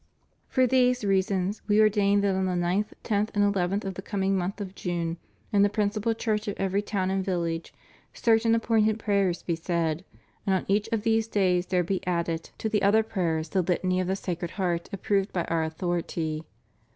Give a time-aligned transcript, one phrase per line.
[0.47, 1.61] For these reasons.
[1.67, 5.17] We ordain that on th.e ninth, tenth, and eleventh of the coming month of June,
[5.53, 7.71] in the prin cipal church of every town and village,
[8.11, 10.03] certain appointed prayers be said,
[10.47, 12.71] and on each of these days there be added »Phil.
[12.73, 12.81] ii.
[12.81, 12.81] 11.
[12.81, 12.81] CONSECRATION TO THE SACRED HEART OF JESUS.
[12.81, 15.63] 461 to the other prayers the Litany of the Sacred Heart ap proved by Our
[15.63, 16.43] authority.